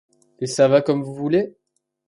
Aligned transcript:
Et 0.39 0.47
ça 0.47 0.67
va 0.67 0.81
comme 0.81 1.03
vous 1.03 1.13
voulez? 1.13 1.55